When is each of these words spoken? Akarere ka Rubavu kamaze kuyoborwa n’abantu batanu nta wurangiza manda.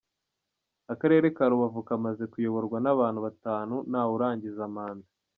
Akarere 0.93 1.27
ka 1.35 1.45
Rubavu 1.51 1.81
kamaze 1.87 2.23
kuyoborwa 2.31 2.77
n’abantu 2.81 3.19
batanu 3.27 3.75
nta 3.89 4.01
wurangiza 4.09 4.63
manda. 4.75 5.09